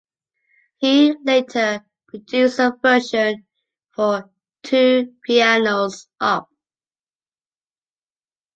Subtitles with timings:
[0.77, 3.45] He later produced a version
[3.93, 4.31] for
[4.63, 6.49] two pianos, Op.